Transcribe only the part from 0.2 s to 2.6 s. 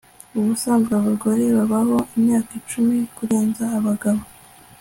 Ubusanzwe abagore babaho imyaka